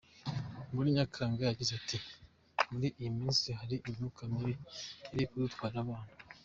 Muri 0.73 0.87
Nyakanga 0.95 1.41
yagize 1.43 1.71
ati 1.79 1.97
“Muri 2.71 2.87
iyi 2.99 3.11
minsi 3.19 3.47
hari 3.59 3.75
imyuka 3.89 4.21
mibi 4.31 4.53
iri 5.13 5.25
kudutwarira 5.29 5.79
abana. 5.85 6.11